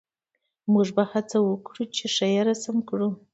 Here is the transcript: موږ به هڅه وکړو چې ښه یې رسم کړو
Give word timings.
موږ 0.73 0.87
به 0.95 1.03
هڅه 1.11 1.37
وکړو 1.43 1.83
چې 1.95 2.03
ښه 2.15 2.27
یې 2.33 2.41
رسم 2.49 2.75
کړو 2.89 3.09